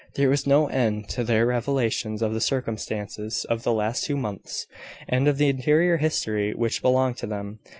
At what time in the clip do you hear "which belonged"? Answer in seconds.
6.55-7.17